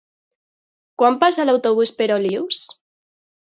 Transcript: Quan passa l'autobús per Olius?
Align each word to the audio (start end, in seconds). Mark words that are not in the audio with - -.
Quan 1.01 1.19
passa 1.25 1.47
l'autobús 1.51 1.93
per 2.01 2.11
Olius? 2.17 2.65